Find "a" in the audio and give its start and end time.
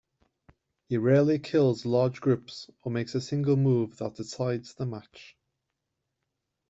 3.13-3.21